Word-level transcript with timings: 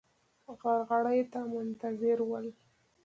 غرغړې 0.59 1.21
ته 1.31 1.39
منتظر 1.51 2.17
ول. 2.25 2.47